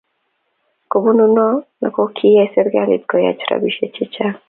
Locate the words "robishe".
3.49-3.85